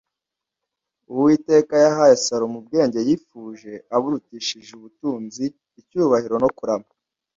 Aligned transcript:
uwiteka 1.13 1.73
yahaye 1.85 2.13
salomo 2.25 2.57
ubwenge 2.61 2.99
yifuje 3.07 3.71
aburutishije 3.95 4.71
ubutunzi, 4.75 5.43
icyubahiro 5.79 6.35
no 6.43 6.49
kurama 6.57 6.89